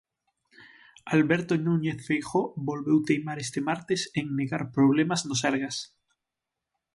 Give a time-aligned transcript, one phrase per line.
[1.15, 5.77] Alberto Núñez Feijóo volveu teimar este martes en negar problemas no Sergas.